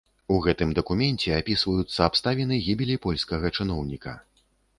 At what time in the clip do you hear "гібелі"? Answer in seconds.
2.69-2.95